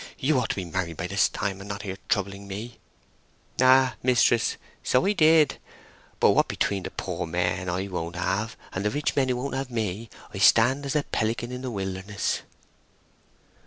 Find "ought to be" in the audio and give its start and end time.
0.39-0.65